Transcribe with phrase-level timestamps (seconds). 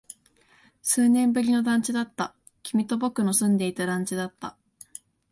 [0.81, 2.33] 数年ぶりの団地だった。
[2.63, 4.57] 君と僕の住んでいた団地だった。